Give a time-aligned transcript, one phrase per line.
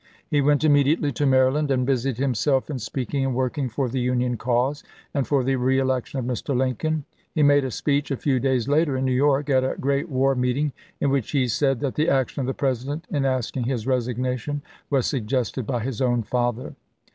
[0.27, 3.99] He went im mediately to Maryland and busied himself in speaking and working for the
[3.99, 6.57] Union cause, and for the reelection of Mr.
[6.57, 7.05] Lincoln.
[7.35, 10.33] He made a speech a few days later in New York, at a great war
[10.33, 14.63] meeting, in which he said that the action of the President in asking his resignation
[14.89, 16.73] was sug gested by his own father.